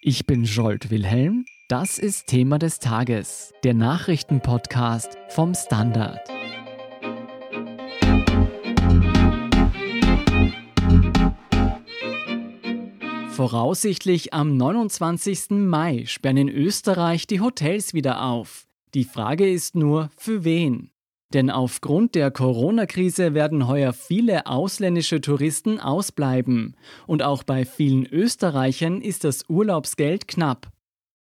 Ich 0.00 0.26
bin 0.26 0.44
Jolt 0.44 0.90
Wilhelm. 0.90 1.44
Das 1.66 1.98
ist 1.98 2.28
Thema 2.28 2.60
des 2.60 2.78
Tages, 2.78 3.52
der 3.64 3.74
Nachrichtenpodcast 3.74 5.18
vom 5.30 5.56
Standard. 5.56 6.20
Voraussichtlich 13.30 14.32
am 14.32 14.56
29. 14.56 15.50
Mai 15.50 16.04
sperren 16.06 16.36
in 16.36 16.48
Österreich 16.48 17.26
die 17.26 17.40
Hotels 17.40 17.92
wieder 17.92 18.22
auf. 18.22 18.68
Die 18.94 19.04
Frage 19.04 19.50
ist 19.50 19.74
nur, 19.74 20.10
für 20.16 20.44
wen? 20.44 20.92
Denn 21.34 21.50
aufgrund 21.50 22.14
der 22.14 22.30
Corona-Krise 22.30 23.34
werden 23.34 23.68
heuer 23.68 23.92
viele 23.92 24.46
ausländische 24.46 25.20
Touristen 25.20 25.78
ausbleiben. 25.78 26.74
Und 27.06 27.22
auch 27.22 27.42
bei 27.42 27.66
vielen 27.66 28.06
Österreichern 28.06 29.02
ist 29.02 29.24
das 29.24 29.44
Urlaubsgeld 29.48 30.26
knapp. 30.26 30.68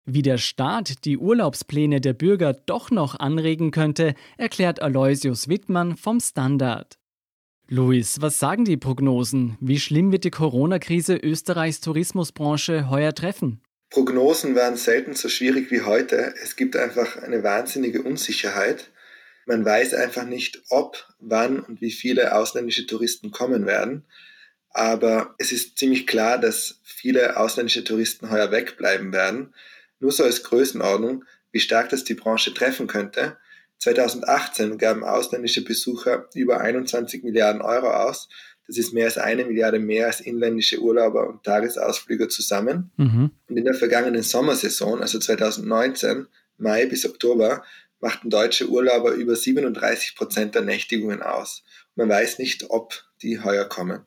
Wie 0.05 0.23
der 0.23 0.39
Staat 0.39 1.05
die 1.05 1.17
Urlaubspläne 1.17 2.01
der 2.01 2.13
Bürger 2.13 2.53
doch 2.53 2.89
noch 2.89 3.19
anregen 3.19 3.69
könnte, 3.69 4.15
erklärt 4.37 4.81
Aloysius 4.81 5.47
Wittmann 5.47 5.95
vom 5.95 6.19
Standard. 6.19 6.97
Luis, 7.69 8.19
was 8.19 8.39
sagen 8.39 8.65
die 8.65 8.77
Prognosen? 8.77 9.57
Wie 9.61 9.79
schlimm 9.79 10.11
wird 10.11 10.23
die 10.23 10.31
Corona-Krise 10.31 11.15
Österreichs 11.15 11.79
Tourismusbranche 11.79 12.89
heuer 12.89 13.13
treffen? 13.13 13.61
Prognosen 13.91 14.55
waren 14.55 14.75
selten 14.75 15.13
so 15.13 15.29
schwierig 15.29 15.69
wie 15.69 15.81
heute. 15.81 16.33
Es 16.43 16.55
gibt 16.55 16.75
einfach 16.75 17.17
eine 17.17 17.43
wahnsinnige 17.43 18.01
Unsicherheit. 18.01 18.89
Man 19.45 19.65
weiß 19.65 19.93
einfach 19.93 20.25
nicht, 20.25 20.61
ob, 20.69 21.07
wann 21.19 21.59
und 21.59 21.81
wie 21.81 21.91
viele 21.91 22.35
ausländische 22.35 22.85
Touristen 22.85 23.31
kommen 23.31 23.65
werden. 23.65 24.05
Aber 24.69 25.35
es 25.37 25.51
ist 25.51 25.77
ziemlich 25.77 26.07
klar, 26.07 26.37
dass 26.37 26.79
viele 26.83 27.37
ausländische 27.37 27.83
Touristen 27.83 28.29
heuer 28.29 28.51
wegbleiben 28.51 29.11
werden. 29.11 29.53
Nur 29.99 30.11
so 30.11 30.23
als 30.23 30.43
Größenordnung, 30.43 31.25
wie 31.51 31.59
stark 31.59 31.89
das 31.89 32.03
die 32.03 32.13
Branche 32.13 32.53
treffen 32.53 32.87
könnte. 32.87 33.37
2018 33.79 34.77
gaben 34.77 35.03
ausländische 35.03 35.63
Besucher 35.63 36.29
über 36.35 36.61
21 36.61 37.23
Milliarden 37.23 37.61
Euro 37.61 37.89
aus. 37.91 38.29
Das 38.67 38.77
ist 38.77 38.93
mehr 38.93 39.05
als 39.05 39.17
eine 39.17 39.43
Milliarde 39.43 39.79
mehr 39.79 40.07
als 40.07 40.21
inländische 40.21 40.79
Urlauber 40.79 41.27
und 41.27 41.43
Tagesausflüge 41.43 42.27
zusammen. 42.29 42.91
Mhm. 42.95 43.31
Und 43.49 43.57
in 43.57 43.65
der 43.65 43.73
vergangenen 43.73 44.21
Sommersaison, 44.21 45.01
also 45.01 45.19
2019, 45.19 46.27
Mai 46.57 46.85
bis 46.85 47.05
Oktober, 47.05 47.63
machten 48.01 48.29
deutsche 48.29 48.67
Urlauber 48.67 49.11
über 49.11 49.35
37 49.35 50.15
Prozent 50.15 50.55
der 50.55 50.63
Nächtigungen 50.63 51.21
aus. 51.21 51.63
Man 51.95 52.09
weiß 52.09 52.39
nicht, 52.39 52.69
ob 52.69 53.05
die 53.21 53.39
heuer 53.39 53.65
kommen. 53.65 54.05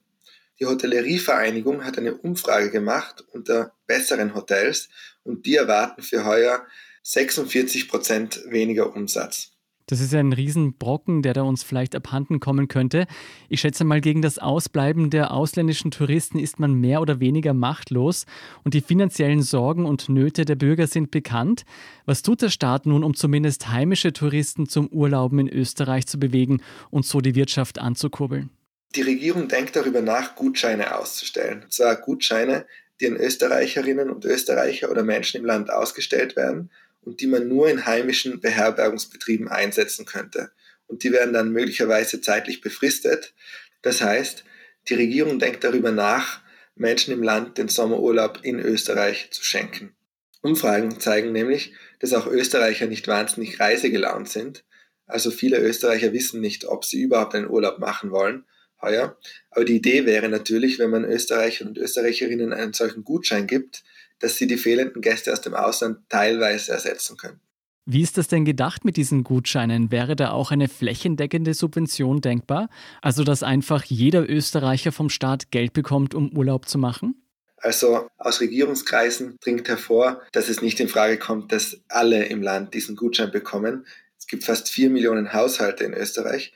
Die 0.61 0.67
Hotellerievereinigung 0.67 1.85
hat 1.85 1.99
eine 1.99 2.15
Umfrage 2.15 2.71
gemacht 2.71 3.25
unter 3.33 3.73
besseren 3.87 4.35
Hotels 4.35 4.89
und 5.23 5.47
die 5.47 5.57
erwarten 5.57 6.03
für 6.03 6.25
heuer 6.25 6.67
46 7.03 7.89
Prozent 7.89 8.43
weniger 8.47 8.95
Umsatz. 8.95 9.54
Das 9.87 10.01
ist 10.01 10.15
ein 10.15 10.33
Riesenbrocken, 10.33 11.21
der 11.21 11.35
da 11.35 11.43
uns 11.43 11.63
vielleicht 11.63 11.95
abhanden 11.95 12.41
kommen 12.41 12.69
könnte. 12.69 13.07
Ich 13.51 13.61
schätze 13.61 13.85
mal, 13.85 14.01
gegen 14.01 14.23
das 14.23 14.39
Ausbleiben 14.39 15.11
der 15.11 15.31
ausländischen 15.31 15.91
Touristen 15.91 16.39
ist 16.39 16.59
man 16.59 16.73
mehr 16.73 17.03
oder 17.03 17.21
weniger 17.21 17.53
machtlos 17.53 18.25
und 18.63 18.73
die 18.73 18.81
finanziellen 18.81 19.43
Sorgen 19.43 19.85
und 19.85 20.09
Nöte 20.09 20.47
der 20.47 20.55
Bürger 20.55 20.87
sind 20.87 21.11
bekannt. 21.11 21.65
Was 22.07 22.23
tut 22.23 22.41
der 22.41 22.49
Staat 22.49 22.87
nun, 22.87 23.05
um 23.05 23.15
zumindest 23.15 23.69
heimische 23.69 24.15
Touristen 24.15 24.67
zum 24.67 24.89
Urlauben 24.89 25.39
in 25.39 25.49
Österreich 25.51 26.07
zu 26.07 26.19
bewegen 26.19 26.63
und 26.91 27.05
so 27.05 27.21
die 27.21 27.35
Wirtschaft 27.35 27.79
anzukurbeln? 27.79 28.49
Die 28.95 29.03
Regierung 29.03 29.49
denkt 29.49 29.77
darüber 29.77 30.01
nach, 30.01 30.35
Gutscheine 30.35 30.97
auszustellen. 30.97 31.65
Und 31.65 31.73
zwar 31.75 31.97
Gutscheine, 31.97 32.65
die 33.01 33.09
an 33.09 33.17
Österreicherinnen 33.17 34.09
und 34.09 34.25
Österreicher 34.25 34.91
oder 34.91 35.03
Menschen 35.03 35.41
im 35.41 35.47
Land 35.47 35.71
ausgestellt 35.71 36.37
werden 36.37 36.71
und 37.05 37.21
die 37.21 37.27
man 37.27 37.49
nur 37.49 37.69
in 37.69 37.87
heimischen 37.87 38.41
Beherbergungsbetrieben 38.41 39.49
einsetzen 39.49 40.07
könnte. 40.07 40.51
Und 40.87 41.03
die 41.03 41.13
werden 41.13 41.33
dann 41.33 41.53
möglicherweise 41.53 42.21
zeitlich 42.21 42.61
befristet. 42.61 43.35
Das 43.83 44.01
heißt, 44.01 44.45
die 44.89 44.95
Regierung 44.95 45.39
denkt 45.39 45.65
darüber 45.65 45.93
nach, 45.93 46.41
Menschen 46.77 47.15
im 47.15 47.23
Land 47.23 47.59
den 47.59 47.69
Sommerurlaub 47.69 48.41
in 48.43 48.59
Österreich 48.59 49.29
zu 49.31 49.45
schenken. 49.45 49.95
Umfragen 50.43 50.99
zeigen 51.01 51.33
nämlich, 51.33 51.73
dass 52.01 52.13
auch 52.13 52.27
Österreicher 52.27 52.87
nicht 52.87 53.07
wahnsinnig 53.07 53.61
reisegelaunt 53.61 54.29
sind. 54.29 54.65
Also 55.07 55.31
viele 55.31 55.59
Österreicher 55.59 56.13
wissen 56.13 56.41
nicht, 56.41 56.65
ob 56.65 56.85
sie 56.85 57.01
überhaupt 57.01 57.35
einen 57.35 57.49
Urlaub 57.49 57.79
machen 57.79 58.11
wollen 58.11 58.45
heuer. 58.85 59.17
Aber 59.51 59.65
die 59.65 59.77
Idee 59.77 60.07
wäre 60.07 60.29
natürlich, 60.29 60.79
wenn 60.79 60.91
man 60.91 61.05
Österreichern 61.05 61.69
und 61.69 61.79
Österreicherinnen 61.79 62.53
einen 62.53 62.73
solchen 62.73 63.05
Gutschein 63.05 63.47
gibt, 63.47 63.83
dass 64.21 64.37
sie 64.37 64.47
die 64.47 64.57
fehlenden 64.57 65.03
Gäste 65.03 65.33
aus 65.33 65.41
dem 65.41 65.55
Ausland 65.55 65.99
teilweise 66.09 66.73
ersetzen 66.73 67.17
können. 67.17 67.41
Wie 67.87 68.01
ist 68.01 68.17
das 68.17 68.29
denn 68.29 68.47
gedacht 68.47 68.87
mit 68.87 68.97
diesen 68.97 69.25
Gutscheinen? 69.25 69.91
Wäre 69.91 70.17
da 70.17 70.31
auch 70.31 70.51
eine 70.51 70.69
flächendeckende 70.69 71.53
Subvention 71.53 72.23
denkbar? 72.23 72.71
Also, 73.03 73.25
dass 73.25 73.43
einfach 73.43 73.85
jeder 73.85 74.29
Österreicher 74.29 74.91
vom 74.91 75.11
Staat 75.11 75.51
Geld 75.51 75.75
bekommt, 75.75 76.15
um 76.15 76.35
Urlaub 76.35 76.67
zu 76.67 76.79
machen? 76.79 77.21
Also 77.59 78.09
aus 78.19 78.41
Regierungskreisen 78.41 79.39
dringt 79.41 79.69
hervor, 79.69 80.21
dass 80.33 80.51
es 80.51 80.61
nicht 80.61 80.81
in 80.81 80.89
Frage 80.89 81.19
kommt, 81.19 81.51
dass 81.51 81.81
alle 81.89 82.27
im 82.27 82.43
Land 82.43 82.75
diesen 82.75 82.95
Gutschein 82.95 83.31
bekommen. 83.31 83.87
Es 84.19 84.27
gibt 84.27 84.45
fast 84.45 84.69
vier 84.69 84.91
Millionen 84.91 85.33
Haushalte 85.33 85.85
in 85.85 85.95
Österreich. 85.95 86.53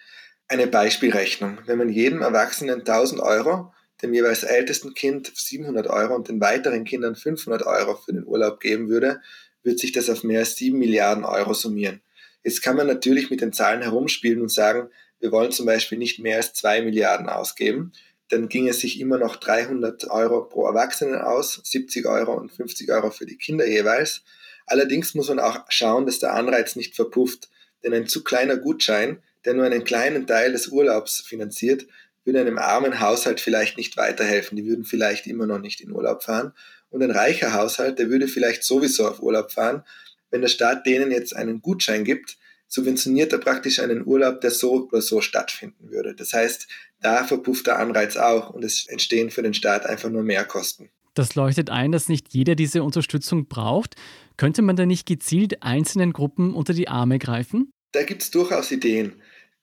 Eine 0.50 0.66
Beispielrechnung. 0.66 1.58
Wenn 1.66 1.76
man 1.76 1.90
jedem 1.90 2.22
Erwachsenen 2.22 2.80
1000 2.80 3.20
Euro 3.20 3.72
dem 4.00 4.14
jeweils 4.14 4.44
ältesten 4.44 4.94
Kind 4.94 5.30
700 5.34 5.88
Euro 5.88 6.14
und 6.14 6.28
den 6.28 6.40
weiteren 6.40 6.84
Kindern 6.84 7.16
500 7.16 7.66
Euro 7.66 7.96
für 7.96 8.12
den 8.12 8.24
Urlaub 8.24 8.60
geben 8.60 8.88
würde, 8.88 9.20
wird 9.62 9.78
sich 9.78 9.92
das 9.92 10.08
auf 10.08 10.24
mehr 10.24 10.40
als 10.40 10.56
7 10.56 10.78
Milliarden 10.78 11.24
Euro 11.24 11.52
summieren. 11.52 12.00
Jetzt 12.44 12.62
kann 12.62 12.76
man 12.76 12.86
natürlich 12.86 13.28
mit 13.28 13.40
den 13.40 13.52
Zahlen 13.52 13.82
herumspielen 13.82 14.40
und 14.40 14.50
sagen, 14.50 14.88
wir 15.20 15.32
wollen 15.32 15.50
zum 15.50 15.66
Beispiel 15.66 15.98
nicht 15.98 16.20
mehr 16.20 16.36
als 16.36 16.54
2 16.54 16.82
Milliarden 16.82 17.28
ausgeben. 17.28 17.92
Dann 18.28 18.48
ging 18.48 18.68
es 18.68 18.80
sich 18.80 19.00
immer 19.00 19.18
noch 19.18 19.36
300 19.36 20.08
Euro 20.10 20.44
pro 20.44 20.66
Erwachsenen 20.66 21.20
aus, 21.20 21.60
70 21.64 22.06
Euro 22.06 22.34
und 22.34 22.52
50 22.52 22.90
Euro 22.90 23.10
für 23.10 23.26
die 23.26 23.36
Kinder 23.36 23.66
jeweils. 23.66 24.22
Allerdings 24.66 25.14
muss 25.14 25.28
man 25.28 25.40
auch 25.40 25.64
schauen, 25.68 26.06
dass 26.06 26.20
der 26.20 26.34
Anreiz 26.34 26.76
nicht 26.76 26.94
verpufft, 26.94 27.48
denn 27.82 27.92
ein 27.92 28.06
zu 28.06 28.22
kleiner 28.22 28.56
Gutschein, 28.56 29.22
der 29.44 29.54
nur 29.54 29.64
einen 29.64 29.84
kleinen 29.84 30.26
Teil 30.26 30.52
des 30.52 30.68
Urlaubs 30.68 31.20
finanziert, 31.20 31.86
würde 32.24 32.40
einem 32.40 32.58
armen 32.58 33.00
Haushalt 33.00 33.40
vielleicht 33.40 33.78
nicht 33.78 33.96
weiterhelfen. 33.96 34.56
Die 34.56 34.66
würden 34.66 34.84
vielleicht 34.84 35.26
immer 35.26 35.46
noch 35.46 35.58
nicht 35.58 35.80
in 35.80 35.92
Urlaub 35.92 36.22
fahren. 36.22 36.52
Und 36.90 37.02
ein 37.02 37.10
reicher 37.10 37.54
Haushalt, 37.54 37.98
der 37.98 38.10
würde 38.10 38.28
vielleicht 38.28 38.64
sowieso 38.64 39.08
auf 39.08 39.22
Urlaub 39.22 39.50
fahren. 39.50 39.82
Wenn 40.30 40.42
der 40.42 40.48
Staat 40.48 40.86
denen 40.86 41.10
jetzt 41.10 41.34
einen 41.34 41.62
Gutschein 41.62 42.04
gibt, 42.04 42.36
subventioniert 42.66 43.32
er 43.32 43.38
praktisch 43.38 43.80
einen 43.80 44.06
Urlaub, 44.06 44.42
der 44.42 44.50
so 44.50 44.88
oder 44.88 45.00
so 45.00 45.20
stattfinden 45.22 45.90
würde. 45.90 46.14
Das 46.14 46.34
heißt, 46.34 46.68
da 47.00 47.24
verpufft 47.24 47.66
der 47.66 47.78
Anreiz 47.78 48.16
auch 48.16 48.50
und 48.50 48.62
es 48.64 48.86
entstehen 48.88 49.30
für 49.30 49.42
den 49.42 49.54
Staat 49.54 49.86
einfach 49.86 50.10
nur 50.10 50.22
mehr 50.22 50.44
Kosten. 50.44 50.90
Das 51.14 51.34
leuchtet 51.34 51.70
ein, 51.70 51.92
dass 51.92 52.08
nicht 52.08 52.32
jeder 52.32 52.54
diese 52.54 52.82
Unterstützung 52.82 53.48
braucht. 53.48 53.96
Könnte 54.36 54.62
man 54.62 54.76
da 54.76 54.86
nicht 54.86 55.06
gezielt 55.06 55.62
einzelnen 55.62 56.12
Gruppen 56.12 56.54
unter 56.54 56.74
die 56.74 56.88
Arme 56.88 57.18
greifen? 57.18 57.72
Da 57.92 58.02
gibt 58.02 58.22
es 58.22 58.30
durchaus 58.30 58.70
Ideen. 58.70 59.14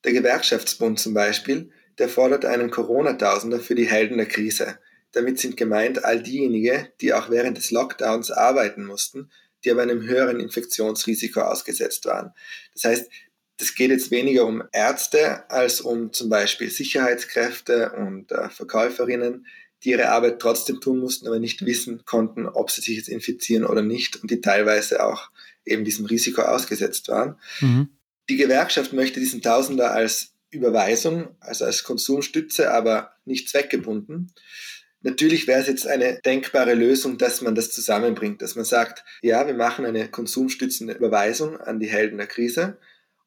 Der 0.04 0.14
Gewerkschaftsbund 0.14 1.00
zum 1.00 1.14
Beispiel 1.14 1.72
der 1.98 2.10
fordert 2.10 2.46
einen 2.46 2.72
Corona-Tausender 2.72 3.60
für 3.60 3.76
die 3.76 3.88
Helden 3.88 4.18
der 4.18 4.28
Krise. 4.28 4.80
Damit 5.12 5.40
sind 5.40 5.56
gemeint 5.56 6.04
all 6.04 6.22
diejenigen, 6.22 6.88
die 7.00 7.14
auch 7.14 7.30
während 7.30 7.58
des 7.58 7.72
Lockdowns 7.72 8.32
arbeiten 8.32 8.86
mussten, 8.86 9.32
die 9.64 9.72
aber 9.72 9.82
einem 9.82 10.04
höheren 10.04 10.40
Infektionsrisiko 10.40 11.42
ausgesetzt 11.42 12.06
waren. 12.06 12.34
Das 12.74 12.84
heißt, 12.84 13.10
das 13.58 13.76
geht 13.76 13.92
jetzt 13.92 14.12
weniger 14.12 14.46
um 14.46 14.64
Ärzte 14.74 15.50
als 15.50 15.80
um 15.80 16.12
zum 16.12 16.30
Beispiel 16.30 16.70
Sicherheitskräfte 16.70 17.94
und 17.94 18.32
äh, 18.34 18.50
Verkäuferinnen, 18.50 19.46
die 19.84 19.92
ihre 19.92 20.10
Arbeit 20.10 20.40
trotzdem 20.40 20.82
tun 20.82 21.00
mussten, 21.00 21.28
aber 21.28 21.40
nicht 21.40 21.66
wissen 21.66 22.04
konnten, 22.06 22.48
ob 22.48 22.70
sie 22.70 22.82
sich 22.82 22.98
jetzt 22.98 23.08
infizieren 23.08 23.66
oder 23.66 23.82
nicht 23.82 24.22
und 24.22 24.30
die 24.30 24.42
teilweise 24.42 25.06
auch 25.06 25.30
eben 25.64 25.86
diesem 25.86 26.06
Risiko 26.06 26.42
ausgesetzt 26.42 27.08
waren. 27.08 27.40
Mhm. 27.62 27.90
Die 28.30 28.38
Gewerkschaft 28.38 28.94
möchte 28.94 29.20
diesen 29.20 29.42
Tausender 29.42 29.92
als 29.92 30.34
Überweisung, 30.50 31.36
also 31.40 31.66
als 31.66 31.84
Konsumstütze, 31.84 32.72
aber 32.72 33.12
nicht 33.26 33.50
zweckgebunden. 33.50 34.32
Natürlich 35.02 35.46
wäre 35.46 35.62
es 35.62 35.68
jetzt 35.68 35.86
eine 35.86 36.20
denkbare 36.26 36.74
Lösung, 36.74 37.20
dass 37.20 37.42
man 37.42 37.54
das 37.54 37.72
zusammenbringt, 37.72 38.42
dass 38.42 38.56
man 38.56 38.66
sagt, 38.66 39.04
ja, 39.22 39.46
wir 39.46 39.54
machen 39.54 39.86
eine 39.86 40.10
konsumstützende 40.10 40.94
Überweisung 40.94 41.58
an 41.58 41.80
die 41.80 41.90
Helden 41.90 42.18
der 42.18 42.26
Krise 42.26 42.80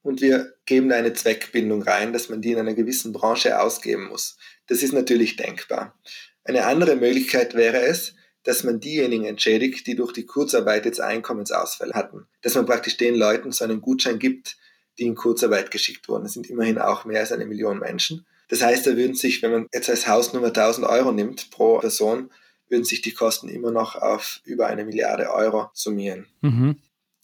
und 0.03 0.21
wir 0.21 0.55
geben 0.65 0.89
da 0.89 0.97
eine 0.97 1.13
Zweckbindung 1.13 1.83
rein, 1.83 2.13
dass 2.13 2.29
man 2.29 2.43
die 2.43 2.53
in 2.53 2.59
einer 2.59 2.75
gewissen 2.75 3.13
Branche 3.13 3.61
ausgeben 3.61 4.09
muss. 4.09 4.37
Das 4.67 4.83
ist 4.83 4.93
natürlich 4.93 5.37
denkbar. 5.37 5.97
Eine 6.43 6.65
andere 6.65 6.97
Möglichkeit 6.97 7.55
wäre 7.55 7.83
es, 7.83 8.15
dass 8.43 8.65
man 8.65 8.81
diejenigen 8.81 9.27
entschädigt, 9.27 9.87
die 9.87 9.95
durch 9.95 10.13
die 10.13 10.27
Kurzarbeit 10.27 10.87
jetzt 10.87 11.01
Einkommensausfälle 11.01 11.93
hatten. 11.93 12.27
Dass 12.43 12.55
man 12.55 12.67
praktisch 12.67 12.97
den 12.97 13.15
Leuten 13.15 13.53
so 13.53 13.65
einen 13.65 13.81
Gutschein 13.81 14.19
gibt, 14.19 14.57
die 14.99 15.05
in 15.05 15.15
Kurzarbeit 15.15 15.71
geschickt 15.71 16.09
wurden. 16.09 16.25
Das 16.25 16.33
sind 16.33 16.49
immerhin 16.51 16.79
auch 16.79 17.05
mehr 17.05 17.21
als 17.21 17.33
eine 17.33 17.47
Million 17.47 17.79
Menschen. 17.79 18.27
Das 18.49 18.63
heißt, 18.63 18.87
da 18.87 18.97
würden 18.97 19.15
sich, 19.15 19.43
wenn 19.43 19.53
man 19.53 19.67
jetzt 19.73 19.91
als 19.91 20.09
Hausnummer 20.09 20.49
1000 20.49 20.87
Euro 20.87 21.13
nimmt 21.13 21.51
pro 21.51 21.79
Person, 21.79 22.31
würden 22.69 22.85
sich 22.85 23.03
die 23.03 23.13
Kosten 23.13 23.49
immer 23.49 23.71
noch 23.71 23.97
auf 23.97 24.41
über 24.45 24.67
eine 24.67 24.85
Milliarde 24.85 25.31
Euro 25.33 25.71
summieren. 25.73 26.27
Mhm. 26.41 26.77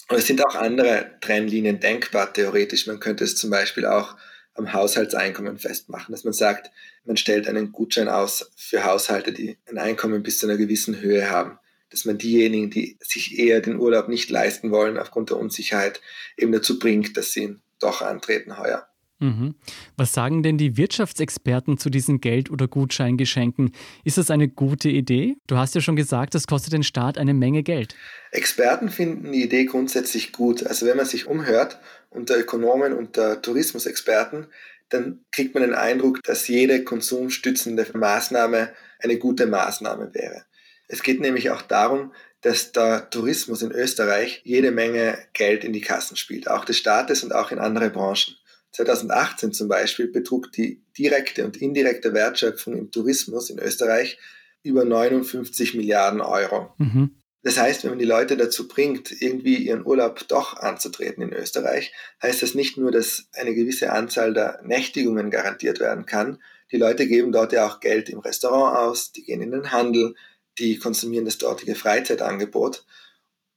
Und 0.09 0.19
es 0.19 0.27
sind 0.27 0.45
auch 0.45 0.55
andere 0.55 1.13
Trennlinien 1.21 1.81
denkbar, 1.81 2.33
theoretisch. 2.33 2.87
Man 2.87 3.01
könnte 3.01 3.25
es 3.25 3.37
zum 3.37 3.51
Beispiel 3.51 3.87
auch 3.87 4.17
am 4.55 4.73
Haushaltseinkommen 4.73 5.59
festmachen, 5.59 6.13
dass 6.13 6.25
man 6.25 6.33
sagt, 6.33 6.71
man 7.05 7.17
stellt 7.17 7.49
einen 7.49 7.73
Gutschein 7.73 8.09
aus 8.09 8.51
für 8.57 8.85
Haushalte, 8.85 9.33
die 9.33 9.57
ein 9.69 9.79
Einkommen 9.79 10.23
bis 10.23 10.39
zu 10.39 10.47
einer 10.47 10.57
gewissen 10.57 11.01
Höhe 11.01 11.31
haben. 11.31 11.59
Dass 11.91 12.05
man 12.05 12.19
diejenigen, 12.19 12.71
die 12.71 12.99
sich 13.01 13.39
eher 13.39 13.61
den 13.61 13.79
Urlaub 13.79 14.09
nicht 14.09 14.31
leisten 14.31 14.71
wollen 14.71 14.99
aufgrund 14.99 15.31
der 15.31 15.39
Unsicherheit, 15.39 16.01
eben 16.37 16.53
dazu 16.53 16.79
bringt, 16.79 17.17
dass 17.17 17.33
sie 17.33 17.45
ihn 17.45 17.63
doch 17.81 18.03
antreten 18.03 18.59
heuer. 18.59 18.87
Mhm. 19.21 19.55
Was 19.97 20.13
sagen 20.13 20.43
denn 20.43 20.59
die 20.59 20.77
Wirtschaftsexperten 20.77 21.79
zu 21.79 21.89
diesen 21.89 22.21
Geld- 22.21 22.51
oder 22.51 22.67
Gutscheingeschenken? 22.67 23.71
Ist 24.03 24.19
das 24.19 24.31
eine 24.31 24.49
gute 24.49 24.89
Idee? 24.89 25.37
Du 25.47 25.57
hast 25.57 25.75
ja 25.75 25.81
schon 25.81 25.95
gesagt, 25.97 26.35
das 26.35 26.47
kostet 26.47 26.73
den 26.73 26.83
Staat 26.83 27.17
eine 27.17 27.33
Menge 27.33 27.63
Geld. 27.63 27.95
Experten 28.33 28.91
finden 28.91 29.31
die 29.31 29.45
Idee 29.45 29.67
grundsätzlich 29.67 30.33
gut. 30.33 30.67
Also 30.67 30.87
wenn 30.87 30.97
man 30.97 31.07
sich 31.07 31.27
umhört 31.27 31.79
unter 32.11 32.37
Ökonomen 32.39 32.93
und 32.93 33.15
Tourismusexperten, 33.15 34.49
dann 34.89 35.25
kriegt 35.31 35.55
man 35.55 35.63
den 35.63 35.75
Eindruck, 35.75 36.23
dass 36.25 36.49
jede 36.49 36.85
konsumstützende 36.85 37.87
Maßnahme 37.95 38.71
eine 38.99 39.19
gute 39.19 39.47
Maßnahme 39.47 40.13
wäre. 40.13 40.45
Es 40.89 41.03
geht 41.03 41.21
nämlich 41.21 41.51
auch 41.51 41.63
darum, 41.63 42.13
dass 42.45 42.73
der 42.73 43.09
Tourismus 43.09 43.63
in 43.63 43.73
Österreich 43.73 44.43
jede 44.45 44.71
Menge 44.71 45.17
Geld 45.33 45.65
in 45.65 45.73
die 45.73 45.81
Kassen 45.81 46.15
spielt, 46.15 46.47
auch 46.47 46.67
des 46.67 46.77
Staates 46.77 47.25
und 47.25 47.35
auch 47.35 47.51
in 47.51 47.59
andere 47.59 47.89
Branchen. 47.89 48.37
2018 48.73 49.55
zum 49.55 49.67
Beispiel 49.67 50.09
betrug 50.09 50.53
die 50.53 50.83
direkte 50.99 51.47
und 51.47 51.57
indirekte 51.57 52.13
Wertschöpfung 52.13 52.77
im 52.77 52.91
Tourismus 52.91 53.49
in 53.49 53.59
Österreich 53.59 54.19
über 54.63 54.85
59 54.85 55.73
Milliarden 55.75 56.21
Euro. 56.21 56.75
Mhm. 56.77 57.17
Das 57.43 57.59
heißt, 57.59 57.83
wenn 57.83 57.93
man 57.93 57.99
die 57.99 58.05
Leute 58.05 58.37
dazu 58.37 58.69
bringt, 58.69 59.23
irgendwie 59.23 59.57
ihren 59.57 59.87
Urlaub 59.87 60.29
doch 60.29 60.59
anzutreten 60.59 61.23
in 61.23 61.33
Österreich, 61.33 61.95
heißt 62.23 62.43
das 62.43 62.55
nicht 62.55 62.77
nur, 62.77 62.91
dass 62.91 63.27
eine 63.33 63.55
gewisse 63.55 63.91
Anzahl 63.91 64.35
der 64.35 64.61
Nächtigungen 64.65 65.31
garantiert 65.31 65.81
werden 65.81 66.05
kann. 66.05 66.43
Die 66.73 66.79
Leute 66.79 67.07
geben 67.07 67.33
dort 67.33 67.55
ja 67.55 67.67
auch 67.67 67.81
Geld 67.81 68.11
im 68.11 68.19
Restaurant 68.19 68.77
aus, 68.77 69.13
die 69.13 69.25
gehen 69.25 69.41
in 69.41 69.53
den 69.53 69.73
Handel, 69.73 70.15
die 70.59 70.79
konsumieren 70.79 71.25
das 71.25 71.39
dortige 71.39 71.75
Freizeitangebot. 71.75 72.85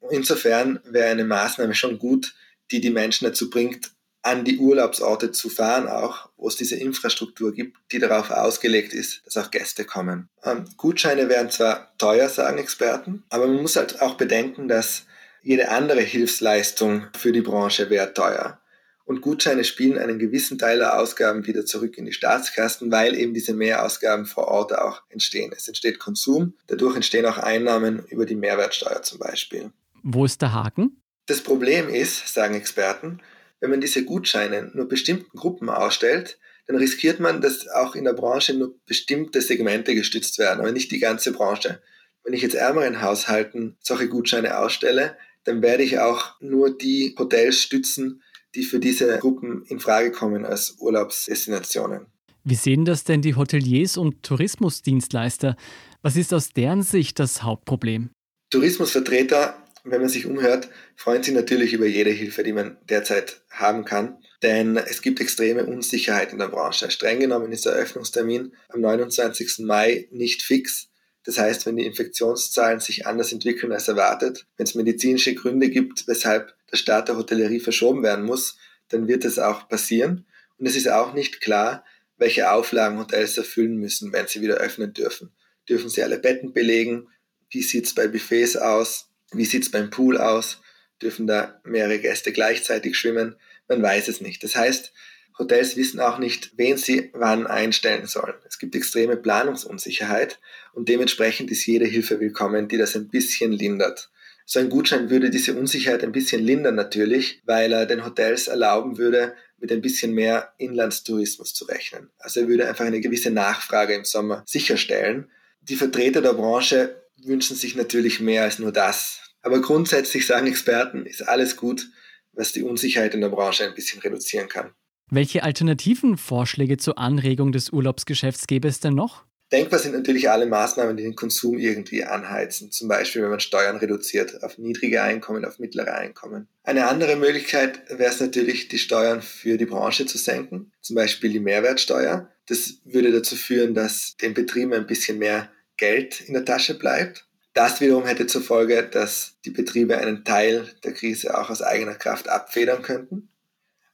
Insofern 0.10 0.80
wäre 0.86 1.10
eine 1.10 1.26
Maßnahme 1.26 1.76
schon 1.76 2.00
gut, 2.00 2.36
die 2.72 2.82
die 2.82 2.90
Menschen 2.90 3.26
dazu 3.26 3.50
bringt, 3.50 3.92
an 4.22 4.44
die 4.44 4.58
Urlaubsorte 4.58 5.32
zu 5.32 5.50
fahren, 5.50 5.88
auch 5.88 6.30
wo 6.36 6.48
es 6.48 6.58
diese 6.58 6.76
Infrastruktur 6.76 7.54
gibt, 7.54 7.78
die 7.92 8.00
darauf 8.00 8.30
ausgelegt 8.30 8.94
ist, 8.94 9.22
dass 9.26 9.38
auch 9.38 9.52
Gäste 9.52 9.86
kommen. 9.86 10.28
Ähm, 10.44 10.66
Gutscheine 10.76 11.30
wären 11.30 11.50
zwar 11.50 11.98
teuer, 11.98 12.28
sagen 12.28 12.58
Experten, 12.58 13.24
aber 13.30 13.48
man 13.48 13.62
muss 13.62 13.78
halt 13.78 14.02
auch 14.02 14.16
bedenken, 14.16 14.68
dass 14.68 15.06
jede 15.42 15.70
andere 15.70 16.02
Hilfsleistung 16.02 17.08
für 17.18 17.32
die 17.32 17.42
Branche 17.42 17.90
wäre 17.90 18.14
teuer. 18.14 18.60
Und 19.08 19.22
Gutscheine 19.22 19.64
spielen 19.64 19.98
einen 19.98 20.20
gewissen 20.20 20.58
Teil 20.58 20.80
der 20.80 21.00
Ausgaben 21.00 21.48
wieder 21.48 21.66
zurück 21.66 21.98
in 21.98 22.04
die 22.04 22.12
Staatskassen, 22.12 22.92
weil 22.92 23.16
eben 23.16 23.34
diese 23.34 23.54
Mehrausgaben 23.54 24.26
vor 24.26 24.50
Ort 24.50 24.78
auch 24.78 25.02
entstehen. 25.08 25.54
Es 25.56 25.70
entsteht 25.70 25.98
Konsum, 25.98 26.56
dadurch 26.68 26.98
entstehen 26.98 27.26
auch 27.26 27.38
Einnahmen 27.38 28.04
über 28.10 28.26
die 28.26 28.36
Mehrwertsteuer 28.36 29.02
zum 29.04 29.20
Beispiel. 29.20 29.72
Wo 30.04 30.26
ist 30.26 30.42
der 30.42 30.52
Haken? 30.52 31.02
Das 31.26 31.40
Problem 31.40 31.88
ist, 31.88 32.28
sagen 32.34 32.56
Experten, 32.56 33.22
wenn 33.62 33.70
man 33.70 33.80
diese 33.80 34.04
Gutscheine 34.04 34.72
nur 34.74 34.90
bestimmten 34.90 35.38
Gruppen 35.38 35.70
ausstellt, 35.70 36.38
dann 36.66 36.76
riskiert 36.76 37.22
man, 37.22 37.40
dass 37.40 37.66
auch 37.70 37.96
in 37.96 38.04
der 38.04 38.12
Branche 38.12 38.56
nur 38.56 38.76
bestimmte 38.86 39.40
Segmente 39.40 39.96
gestützt 39.96 40.38
werden, 40.38 40.60
aber 40.60 40.74
nicht 40.74 40.92
die 40.92 41.00
ganze 41.00 41.32
Branche. 41.32 41.82
Wenn 42.26 42.34
ich 42.34 42.42
jetzt 42.42 42.56
ärmeren 42.56 43.02
Haushalten 43.02 43.78
solche 43.80 44.10
Gutscheine 44.10 44.58
ausstelle, 44.58 45.16
dann 45.46 45.62
werde 45.62 45.84
ich 45.84 45.98
auch 45.98 46.42
nur 46.42 46.78
die 46.78 47.16
Hotels 47.18 47.62
stützen, 47.62 48.22
die 48.58 48.64
für 48.64 48.80
diese 48.80 49.18
Gruppen 49.20 49.64
in 49.68 49.80
Frage 49.80 50.12
kommen 50.12 50.46
als 50.46 50.76
Urlaubsdestinationen. 50.80 52.08
Wie 52.44 52.56
sehen 52.56 52.84
das 52.84 53.06
denn 53.06 53.22
die 53.22 53.36
Hoteliers 53.36 53.98
und 53.98 54.24
Tourismusdienstleister? 54.24 55.56
Was 56.02 56.18
ist 56.18 56.34
aus 56.34 56.50
deren 56.50 56.84
Sicht 56.84 57.20
das 57.20 57.44
Hauptproblem? 57.44 58.10
Tourismusvertreter 58.50 59.56
wenn 59.90 60.02
man 60.02 60.10
sich 60.10 60.26
umhört, 60.26 60.70
freuen 60.96 61.24
sich 61.24 61.34
natürlich 61.34 61.74
über 61.74 61.86
jede 61.86 62.10
Hilfe, 62.10 62.44
die 62.44 62.52
man 62.52 62.78
derzeit 62.90 63.42
haben 63.50 63.86
kann. 63.86 64.18
Denn 64.44 64.78
es 64.78 65.02
gibt 65.02 65.20
extreme 65.20 65.66
Unsicherheit 65.66 66.32
in 66.32 66.40
der 66.40 66.50
Branche. 66.50 66.92
Streng 66.92 67.20
genommen 67.20 67.52
ist 67.52 67.66
der 67.66 67.74
Eröffnungstermin 67.74 68.54
am 68.70 68.82
29. 68.82 69.60
Mai 69.60 70.08
nicht 70.12 70.42
fix. 70.42 70.90
Das 71.28 71.38
heißt, 71.38 71.66
wenn 71.66 71.76
die 71.76 71.86
Infektionszahlen 71.86 72.80
sich 72.80 73.06
anders 73.06 73.34
entwickeln 73.34 73.74
als 73.74 73.90
erwartet, 73.90 74.48
wenn 74.56 74.64
es 74.64 74.76
medizinische 74.76 75.36
Gründe 75.36 75.70
gibt, 75.70 76.08
weshalb 76.08 76.56
der 76.72 76.78
Start 76.78 77.10
der 77.10 77.18
Hotellerie 77.18 77.60
verschoben 77.60 78.02
werden 78.02 78.24
muss, 78.24 78.58
dann 78.88 79.10
wird 79.10 79.26
es 79.26 79.38
auch 79.38 79.68
passieren. 79.68 80.26
Und 80.58 80.68
es 80.68 80.78
ist 80.78 80.88
auch 80.88 81.14
nicht 81.14 81.42
klar, 81.42 81.84
welche 82.16 82.50
Auflagen 82.50 82.98
Hotels 82.98 83.38
erfüllen 83.38 83.76
müssen, 83.76 84.14
wenn 84.14 84.26
sie 84.28 84.40
wieder 84.40 84.56
öffnen 84.56 84.94
dürfen. 84.94 85.34
Dürfen 85.68 85.90
sie 85.90 86.02
alle 86.02 86.18
Betten 86.18 86.54
belegen? 86.54 87.10
Wie 87.50 87.62
sieht 87.62 87.88
es 87.88 87.94
bei 87.94 88.08
Buffets 88.08 88.56
aus? 88.56 89.10
Wie 89.34 89.44
sieht 89.44 89.64
es 89.64 89.72
beim 89.72 89.90
Pool 89.90 90.18
aus? 90.18 90.62
Dürfen 91.02 91.28
da 91.28 91.60
mehrere 91.66 92.00
Gäste 92.00 92.32
gleichzeitig 92.32 92.98
schwimmen? 92.98 93.36
Man 93.68 93.84
weiß 93.84 94.08
es 94.08 94.22
nicht. 94.22 94.42
Das 94.46 94.56
heißt, 94.56 94.94
Hotels 95.40 95.78
wissen 95.78 96.00
auch 96.00 96.18
nicht, 96.18 96.52
wen 96.56 96.78
sie 96.78 97.12
wann 97.14 97.46
einstellen 97.46 98.08
sollen. 98.08 98.36
Es 98.48 98.58
gibt 98.58 98.76
extreme 98.76 99.18
Planungsunsicherheit 99.18 100.40
und 100.74 100.90
dementsprechend 100.90 101.52
ist 101.52 101.66
jede 101.66 101.86
Hilfe 101.86 102.20
willkommen, 102.20 102.68
die 102.68 102.78
das 102.78 102.96
ein 102.96 103.10
bisschen 103.10 103.52
lindert. 103.52 104.10
So 104.46 104.60
ein 104.60 104.70
Gutschein 104.70 105.10
würde 105.10 105.30
diese 105.30 105.54
Unsicherheit 105.56 106.04
ein 106.04 106.14
bisschen 106.14 106.42
lindern 106.42 106.76
natürlich, 106.76 107.42
weil 107.46 107.74
er 107.74 107.86
den 107.86 108.06
Hotels 108.06 108.48
erlauben 108.48 108.98
würde, 108.98 109.36
mit 109.60 109.72
ein 109.72 109.82
bisschen 109.82 110.14
mehr 110.14 110.54
Inlandstourismus 110.58 111.54
zu 111.54 111.66
rechnen. 111.66 112.10
Also 112.18 112.42
er 112.42 112.48
würde 112.48 112.68
einfach 112.68 112.86
eine 112.86 113.02
gewisse 113.02 113.30
Nachfrage 113.30 113.94
im 113.94 114.06
Sommer 114.06 114.44
sicherstellen. 114.46 115.30
Die 115.62 115.76
Vertreter 115.76 116.22
der 116.22 116.34
Branche 116.34 117.04
wünschen 117.24 117.58
sich 117.58 117.76
natürlich 117.76 118.20
mehr 118.20 118.44
als 118.44 118.58
nur 118.60 118.72
das. 118.72 119.20
Aber 119.42 119.62
grundsätzlich 119.62 120.26
sagen 120.26 120.48
Experten, 120.48 121.06
ist 121.06 121.28
alles 121.28 121.58
gut, 121.58 121.88
was 122.34 122.54
die 122.54 122.64
Unsicherheit 122.64 123.14
in 123.14 123.22
der 123.22 123.30
Branche 123.30 123.66
ein 123.66 123.76
bisschen 123.76 124.00
reduzieren 124.02 124.48
kann. 124.48 124.74
Welche 125.10 125.44
alternativen 125.44 126.18
Vorschläge 126.18 126.76
zur 126.76 126.98
Anregung 126.98 127.54
des 127.54 127.70
Urlaubsgeschäfts 127.70 128.46
gäbe 128.46 128.68
es 128.68 128.82
denn 128.82 128.94
noch? 128.94 129.24
Denkbar 129.54 129.80
sind 129.80 129.94
natürlich 129.94 130.30
alle 130.30 130.46
Maßnahmen, 130.46 130.98
die 130.98 131.04
den 131.04 131.16
Konsum 131.16 131.58
irgendwie 131.58 132.04
anheizen. 132.04 132.70
Zum 132.70 132.90
Beispiel, 132.90 133.22
wenn 133.22 133.30
man 133.30 133.40
Steuern 133.40 133.78
reduziert 133.78 134.44
auf 134.44 134.58
niedrige 134.58 135.02
Einkommen, 135.02 135.46
auf 135.46 135.60
mittlere 135.60 135.94
Einkommen. 135.94 136.50
Eine 136.64 136.88
andere 136.88 137.16
Möglichkeit 137.16 137.90
wäre 137.90 138.12
es 138.12 138.20
natürlich, 138.20 138.68
die 138.68 138.78
Steuern 138.78 139.22
für 139.22 139.58
die 139.58 139.66
Branche 139.66 140.06
zu 140.06 140.18
senken. 140.18 140.74
Zum 140.82 140.98
Beispiel 140.98 141.32
die 141.32 141.40
Mehrwertsteuer. 141.40 142.30
Das 142.48 142.80
würde 142.84 143.14
dazu 143.14 143.38
führen, 143.38 143.74
dass 143.74 144.18
den 144.18 144.34
Betrieben 144.34 144.74
ein 144.74 144.88
bisschen 144.88 145.20
mehr 145.20 145.50
Geld 145.78 146.20
in 146.20 146.34
der 146.34 146.44
Tasche 146.44 146.78
bleibt. 146.78 147.26
Das 147.54 147.80
wiederum 147.80 148.06
hätte 148.06 148.28
zur 148.28 148.42
Folge, 148.42 148.84
dass 148.84 149.38
die 149.46 149.52
Betriebe 149.52 149.98
einen 149.98 150.26
Teil 150.26 150.68
der 150.84 150.92
Krise 150.92 151.38
auch 151.38 151.50
aus 151.50 151.62
eigener 151.62 151.96
Kraft 151.96 152.28
abfedern 152.28 152.82
könnten. 152.82 153.30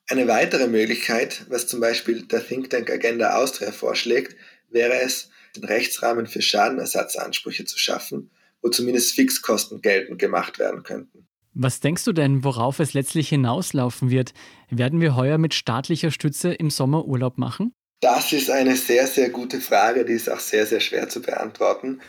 Eine 0.08 0.28
weitere 0.28 0.68
Möglichkeit, 0.68 1.46
was 1.50 1.68
zum 1.68 1.80
Beispiel 1.80 2.26
der 2.28 2.46
Think 2.46 2.70
Tank 2.70 2.90
Agenda 2.90 3.36
Austria 3.36 3.72
vorschlägt, 3.72 4.36
wäre 4.70 5.02
es, 5.02 5.30
den 5.56 5.64
Rechtsrahmen 5.64 6.28
für 6.28 6.42
Schadenersatzansprüche 6.42 7.66
zu 7.66 7.78
schaffen, 7.78 8.32
wo 8.62 8.70
zumindest 8.70 9.14
Fixkosten 9.14 9.82
geltend 9.82 10.20
gemacht 10.20 10.60
werden 10.60 10.84
könnten. 10.84 11.28
Was 11.54 11.80
denkst 11.80 12.04
du 12.06 12.14
denn, 12.14 12.44
worauf 12.44 12.80
es 12.80 12.94
letztlich 12.94 13.30
hinauslaufen 13.30 14.10
wird? 14.10 14.34
Werden 14.70 15.02
wir 15.02 15.16
heuer 15.16 15.38
mit 15.38 15.54
staatlicher 15.54 16.10
Stütze 16.10 16.52
im 16.52 16.70
Sommer 16.72 17.06
Urlaub 17.06 17.38
machen? 17.38 17.74
Das 18.02 18.34
ist 18.34 18.50
eine 18.50 18.76
sehr, 18.76 19.08
sehr 19.08 19.30
gute 19.30 19.62
Frage, 19.62 20.04
die 20.04 20.14
ist 20.14 20.30
auch 20.30 20.40
sehr, 20.40 20.66
sehr 20.66 20.80
schwer 20.80 21.08
zu 21.10 21.22
beantworten. 21.22 22.02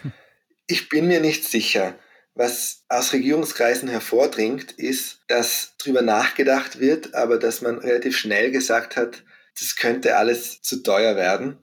Ich 0.67 0.89
bin 0.89 1.07
mir 1.07 1.21
nicht 1.21 1.45
sicher. 1.45 1.95
Was 2.35 2.83
aus 2.89 3.13
Regierungskreisen 3.13 3.89
hervordringt, 3.89 4.73
ist, 4.73 5.21
dass 5.29 5.75
darüber 5.79 6.03
nachgedacht 6.03 6.81
wird, 6.81 7.15
aber 7.15 7.39
dass 7.39 7.63
man 7.63 7.79
relativ 7.79 8.17
schnell 8.17 8.51
gesagt 8.51 8.97
hat, 8.97 9.23
das 9.59 9.77
könnte 9.77 10.17
alles 10.17 10.61
zu 10.63 10.83
teuer 10.83 11.15
werden. 11.15 11.59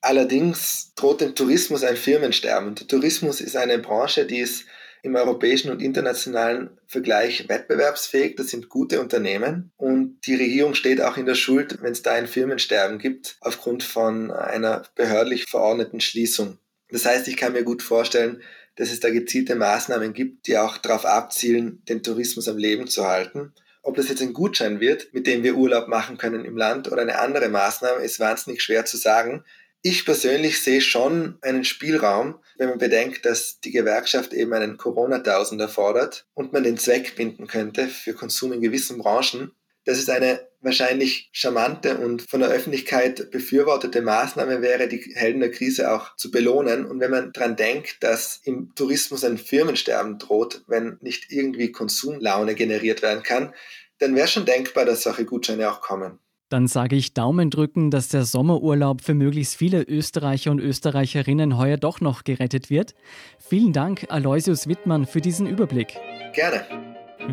Allerdings 0.00 0.92
droht 0.94 1.20
dem 1.20 1.34
Tourismus 1.34 1.82
ein 1.82 1.96
Firmensterben. 1.96 2.68
Und 2.68 2.80
der 2.80 2.86
Tourismus 2.88 3.40
ist 3.40 3.56
eine 3.56 3.78
Branche, 3.78 4.26
die 4.26 4.38
ist 4.38 4.64
im 5.02 5.16
europäischen 5.16 5.70
und 5.70 5.82
internationalen 5.82 6.70
Vergleich 6.86 7.48
wettbewerbsfähig. 7.48 8.36
Das 8.36 8.48
sind 8.48 8.68
gute 8.68 9.00
Unternehmen 9.00 9.72
und 9.76 10.20
die 10.26 10.36
Regierung 10.36 10.74
steht 10.74 11.00
auch 11.00 11.16
in 11.16 11.26
der 11.26 11.34
Schuld, 11.34 11.82
wenn 11.82 11.92
es 11.92 12.02
da 12.02 12.12
ein 12.12 12.28
Firmensterben 12.28 12.98
gibt, 12.98 13.36
aufgrund 13.40 13.82
von 13.82 14.30
einer 14.30 14.84
behördlich 14.94 15.46
verordneten 15.46 16.00
Schließung. 16.00 16.58
Das 16.90 17.04
heißt, 17.04 17.26
ich 17.26 17.36
kann 17.36 17.52
mir 17.52 17.64
gut 17.64 17.82
vorstellen, 17.82 18.42
dass 18.76 18.90
es 18.90 19.00
da 19.00 19.10
gezielte 19.10 19.54
Maßnahmen 19.54 20.12
gibt, 20.12 20.46
die 20.46 20.58
auch 20.58 20.78
darauf 20.78 21.04
abzielen, 21.04 21.82
den 21.88 22.02
Tourismus 22.02 22.48
am 22.48 22.56
Leben 22.56 22.86
zu 22.86 23.06
halten. 23.06 23.52
Ob 23.82 23.96
das 23.96 24.08
jetzt 24.08 24.22
ein 24.22 24.32
Gutschein 24.32 24.80
wird, 24.80 25.12
mit 25.12 25.26
dem 25.26 25.42
wir 25.42 25.56
Urlaub 25.56 25.88
machen 25.88 26.16
können 26.16 26.44
im 26.44 26.56
Land 26.56 26.90
oder 26.90 27.02
eine 27.02 27.18
andere 27.18 27.48
Maßnahme, 27.48 28.02
ist 28.02 28.20
wahnsinnig 28.20 28.62
schwer 28.62 28.84
zu 28.84 28.96
sagen, 28.96 29.44
Ich 29.84 30.04
persönlich 30.04 30.62
sehe 30.62 30.80
schon 30.80 31.38
einen 31.42 31.64
Spielraum, 31.64 32.38
wenn 32.56 32.68
man 32.68 32.78
bedenkt, 32.78 33.24
dass 33.26 33.58
die 33.58 33.72
Gewerkschaft 33.72 34.32
eben 34.32 34.52
einen 34.52 34.76
Corona-Tausender 34.76 35.68
fordert 35.68 36.28
und 36.34 36.52
man 36.52 36.62
den 36.62 36.78
Zweck 36.78 37.16
binden 37.16 37.48
könnte 37.48 37.88
für 37.88 38.14
Konsum 38.14 38.52
in 38.52 38.60
gewissen 38.60 38.98
Branchen. 38.98 39.50
Dass 39.84 39.98
es 39.98 40.08
eine 40.08 40.40
wahrscheinlich 40.60 41.28
charmante 41.32 41.98
und 41.98 42.22
von 42.22 42.40
der 42.40 42.50
Öffentlichkeit 42.50 43.30
befürwortete 43.30 44.00
Maßnahme 44.00 44.62
wäre, 44.62 44.88
die 44.88 45.00
Helden 45.14 45.40
der 45.40 45.50
Krise 45.50 45.92
auch 45.92 46.16
zu 46.16 46.30
belohnen. 46.30 46.86
Und 46.86 47.00
wenn 47.00 47.10
man 47.10 47.32
daran 47.32 47.56
denkt, 47.56 48.02
dass 48.02 48.40
im 48.44 48.74
Tourismus 48.74 49.24
ein 49.24 49.38
Firmensterben 49.38 50.18
droht, 50.18 50.62
wenn 50.68 50.98
nicht 51.00 51.30
irgendwie 51.30 51.72
Konsumlaune 51.72 52.54
generiert 52.54 53.02
werden 53.02 53.22
kann, 53.22 53.52
dann 53.98 54.14
wäre 54.14 54.28
schon 54.28 54.46
denkbar, 54.46 54.84
dass 54.84 55.02
solche 55.02 55.24
Gutscheine 55.24 55.70
auch 55.70 55.80
kommen. 55.80 56.18
Dann 56.48 56.66
sage 56.66 56.96
ich 56.96 57.14
Daumen 57.14 57.48
drücken, 57.48 57.90
dass 57.90 58.08
der 58.08 58.24
Sommerurlaub 58.24 59.00
für 59.00 59.14
möglichst 59.14 59.56
viele 59.56 59.82
Österreicher 59.84 60.50
und 60.50 60.60
Österreicherinnen 60.60 61.56
heuer 61.56 61.78
doch 61.78 62.02
noch 62.02 62.24
gerettet 62.24 62.68
wird. 62.68 62.94
Vielen 63.38 63.72
Dank, 63.72 64.04
Aloysius 64.10 64.68
Wittmann, 64.68 65.06
für 65.06 65.22
diesen 65.22 65.46
Überblick. 65.46 65.94
Gerne. 66.34 66.66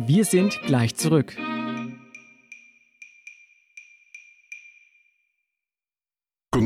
Wir 0.06 0.24
sind 0.24 0.58
gleich 0.64 0.96
zurück. 0.96 1.36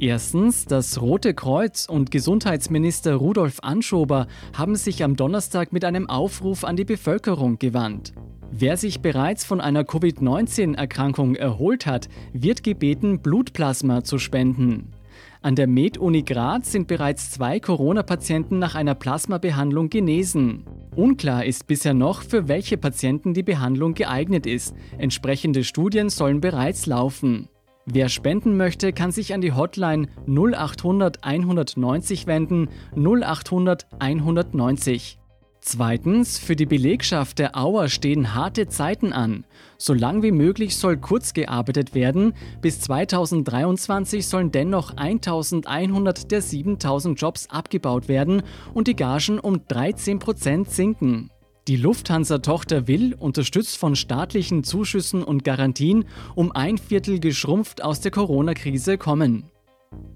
Erstens, 0.00 0.64
das 0.64 1.02
Rote 1.02 1.34
Kreuz 1.34 1.84
und 1.84 2.10
Gesundheitsminister 2.10 3.16
Rudolf 3.16 3.58
Anschober 3.60 4.28
haben 4.56 4.74
sich 4.74 5.04
am 5.04 5.14
Donnerstag 5.14 5.74
mit 5.74 5.84
einem 5.84 6.08
Aufruf 6.08 6.64
an 6.64 6.76
die 6.76 6.86
Bevölkerung 6.86 7.58
gewandt. 7.58 8.14
Wer 8.50 8.78
sich 8.78 9.02
bereits 9.02 9.44
von 9.44 9.60
einer 9.60 9.84
Covid-19-Erkrankung 9.84 11.34
erholt 11.34 11.84
hat, 11.84 12.08
wird 12.32 12.62
gebeten, 12.62 13.20
Blutplasma 13.20 14.02
zu 14.02 14.18
spenden. 14.18 14.94
An 15.42 15.54
der 15.54 15.66
Med-Uni 15.66 16.22
Graz 16.22 16.72
sind 16.72 16.88
bereits 16.88 17.30
zwei 17.30 17.60
Corona-Patienten 17.60 18.58
nach 18.58 18.74
einer 18.74 18.94
Plasmabehandlung 18.94 19.90
genesen. 19.90 20.64
Unklar 20.96 21.44
ist 21.44 21.66
bisher 21.66 21.94
noch, 21.94 22.22
für 22.22 22.48
welche 22.48 22.78
Patienten 22.78 23.34
die 23.34 23.42
Behandlung 23.42 23.92
geeignet 23.92 24.46
ist. 24.46 24.74
Entsprechende 24.96 25.62
Studien 25.62 26.08
sollen 26.08 26.40
bereits 26.40 26.86
laufen. 26.86 27.48
Wer 27.86 28.08
spenden 28.08 28.56
möchte, 28.56 28.92
kann 28.92 29.10
sich 29.10 29.34
an 29.34 29.40
die 29.40 29.52
Hotline 29.52 30.08
0800 30.26 31.24
190 31.24 32.26
wenden, 32.26 32.68
0800 32.94 33.86
190. 33.98 35.18
Zweitens, 35.62 36.38
für 36.38 36.56
die 36.56 36.64
Belegschaft 36.64 37.38
der 37.38 37.56
Auer 37.56 37.88
stehen 37.88 38.34
harte 38.34 38.68
Zeiten 38.68 39.12
an. 39.12 39.44
So 39.76 39.92
lang 39.92 40.22
wie 40.22 40.32
möglich 40.32 40.76
soll 40.76 40.96
kurz 40.96 41.34
gearbeitet 41.34 41.94
werden. 41.94 42.32
Bis 42.62 42.80
2023 42.80 44.26
sollen 44.26 44.52
dennoch 44.52 44.96
1100 44.96 46.30
der 46.30 46.40
7000 46.40 47.20
Jobs 47.20 47.50
abgebaut 47.50 48.08
werden 48.08 48.42
und 48.72 48.88
die 48.88 48.96
Gagen 48.96 49.38
um 49.38 49.66
13 49.68 50.18
Prozent 50.18 50.70
sinken. 50.70 51.30
Die 51.68 51.76
Lufthansa-Tochter 51.76 52.88
will, 52.88 53.14
unterstützt 53.14 53.76
von 53.78 53.94
staatlichen 53.94 54.64
Zuschüssen 54.64 55.22
und 55.22 55.44
Garantien, 55.44 56.04
um 56.34 56.52
ein 56.52 56.78
Viertel 56.78 57.20
geschrumpft 57.20 57.82
aus 57.82 58.00
der 58.00 58.10
Corona-Krise 58.10 58.98
kommen. 58.98 59.44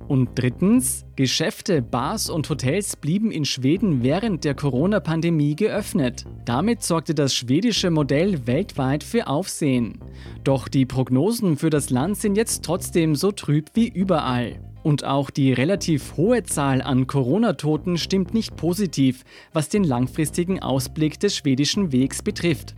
Und 0.07 0.31
drittens, 0.35 1.05
Geschäfte, 1.17 1.81
Bars 1.81 2.29
und 2.29 2.49
Hotels 2.51 2.97
blieben 2.97 3.31
in 3.31 3.45
Schweden 3.45 4.03
während 4.03 4.45
der 4.45 4.55
Corona-Pandemie 4.55 5.57
geöffnet. 5.57 6.25
Damit 6.45 6.83
sorgte 6.83 7.15
das 7.15 7.35
schwedische 7.35 7.91
Modell 7.91 8.47
weltweit 8.47 9.03
für 9.03 9.27
Aufsehen. 9.27 9.99
Doch 10.45 10.69
die 10.69 10.87
Prognosen 10.87 11.57
für 11.57 11.71
das 11.71 11.91
Land 11.91 12.19
sind 12.19 12.37
jetzt 12.37 12.65
trotzdem 12.65 13.17
so 13.17 13.33
trüb 13.33 13.71
wie 13.75 13.89
überall. 13.89 14.61
Und 14.85 15.03
auch 15.03 15.31
die 15.31 15.53
relativ 15.53 16.19
hohe 16.19 16.43
Zahl 16.43 16.83
an 16.83 17.07
Corona-Toten 17.07 17.97
stimmt 17.97 18.35
nicht 18.35 18.55
positiv, 18.55 19.25
was 19.55 19.71
den 19.71 19.83
langfristigen 19.83 20.63
Ausblick 20.63 21.19
des 21.19 21.35
schwedischen 21.35 21.91
Wegs 21.91 22.23
betrifft. 22.23 22.75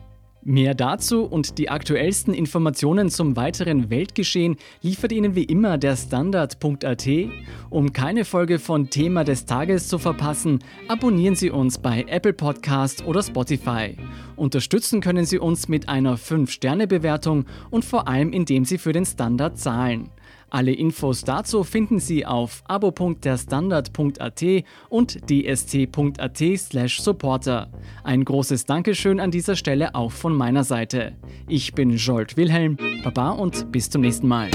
Mehr 0.48 0.76
dazu 0.76 1.24
und 1.24 1.58
die 1.58 1.68
aktuellsten 1.68 2.32
Informationen 2.32 3.10
zum 3.10 3.34
weiteren 3.34 3.90
Weltgeschehen 3.90 4.54
liefert 4.80 5.10
Ihnen 5.10 5.34
wie 5.34 5.42
immer 5.42 5.78
der 5.78 5.96
Standard.at. 5.96 7.08
Um 7.70 7.92
keine 7.92 8.24
Folge 8.24 8.60
von 8.60 8.88
Thema 8.88 9.24
des 9.24 9.44
Tages 9.44 9.88
zu 9.88 9.98
verpassen, 9.98 10.60
abonnieren 10.86 11.34
Sie 11.34 11.50
uns 11.50 11.78
bei 11.78 12.04
Apple 12.06 12.34
Podcast 12.34 13.04
oder 13.04 13.24
Spotify. 13.24 13.96
Unterstützen 14.36 15.00
können 15.00 15.24
Sie 15.24 15.38
uns 15.38 15.68
mit 15.68 15.88
einer 15.88 16.16
5-Sterne-Bewertung 16.16 17.46
und 17.70 17.84
vor 17.84 18.06
allem 18.06 18.32
indem 18.32 18.64
Sie 18.64 18.78
für 18.78 18.92
den 18.92 19.04
Standard 19.04 19.58
zahlen. 19.58 20.10
Alle 20.48 20.72
Infos 20.72 21.22
dazu 21.22 21.64
finden 21.64 21.98
Sie 21.98 22.24
auf 22.24 22.62
abo.derstandard.at 22.68 24.44
und 24.88 25.30
dst.at 25.30 26.42
slash 26.56 27.00
supporter. 27.00 27.68
Ein 28.04 28.24
großes 28.24 28.64
Dankeschön 28.64 29.18
an 29.18 29.30
dieser 29.30 29.56
Stelle 29.56 29.94
auch 29.94 30.12
von 30.12 30.36
meiner 30.36 30.64
Seite. 30.64 31.16
Ich 31.48 31.74
bin 31.74 31.90
Jolt 31.90 32.36
Wilhelm, 32.36 32.76
Baba 33.02 33.30
und 33.30 33.72
bis 33.72 33.90
zum 33.90 34.02
nächsten 34.02 34.28
Mal. 34.28 34.50